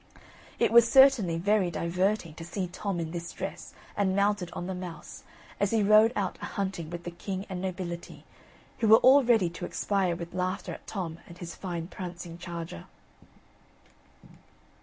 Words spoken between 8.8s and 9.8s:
were all ready to